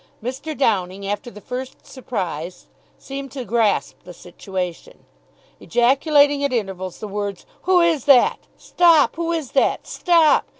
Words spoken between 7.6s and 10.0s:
"Who is that? Stop! Who is that?